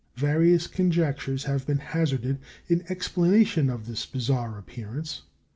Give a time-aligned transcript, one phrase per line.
[0.17, 5.21] Various conjectures have been hazarded in explanation of this bizarre appearance.